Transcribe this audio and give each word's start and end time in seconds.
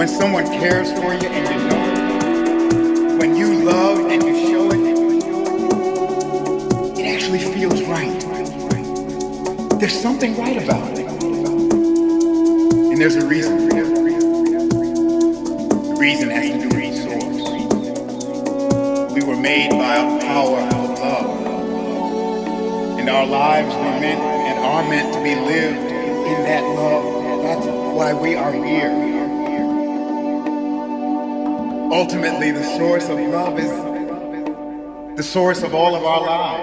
when 0.00 0.08
someone 0.08 0.46
cares 0.46 0.90
for 0.92 1.12
you 1.12 1.28
and 1.28 1.46
you 1.46 1.56
know 1.68 1.82
it, 3.12 3.20
when 3.20 3.36
you 3.36 3.62
love 3.62 3.98
and 4.10 4.22
you 4.22 4.34
show 4.48 4.70
it, 4.72 4.80
it 6.98 7.04
actually 7.14 7.38
feels 7.38 7.82
right. 7.82 8.18
There's 9.78 9.92
something 9.92 10.34
right 10.38 10.56
about 10.56 10.98
it. 10.98 11.06
And 12.90 12.98
there's 12.98 13.16
a 13.16 13.26
reason 13.26 13.68
for 13.68 13.76
it. 13.76 13.84
The 15.84 15.96
reason 15.98 16.30
has 16.30 16.48
to 16.48 16.56
do 16.66 16.68
with 16.74 16.96
source. 16.96 17.50
We 19.12 19.22
were 19.22 19.36
made 19.36 19.68
by 19.68 19.96
a 19.96 20.18
power 20.22 20.60
of 20.60 20.98
love. 20.98 21.46
And 22.98 23.10
our 23.10 23.26
lives 23.26 23.74
were 23.74 24.00
meant 24.00 24.18
and 24.22 24.58
are 24.60 24.82
meant 24.88 25.12
to 25.12 25.22
be 25.22 25.34
lived 25.34 25.76
in 25.76 26.42
that 26.44 26.64
love. 26.74 27.04
That's 27.42 27.66
why 27.66 28.14
we 28.14 28.34
are 28.34 28.54
here. 28.54 29.09
Ultimately, 31.92 32.52
the 32.52 32.62
source 32.78 33.08
of 33.08 33.18
love 33.18 33.58
is 33.58 33.70
the 35.16 35.22
source 35.24 35.62
of 35.64 35.74
all 35.74 35.96
of 35.96 36.04
our 36.04 36.20
lives. 36.20 36.59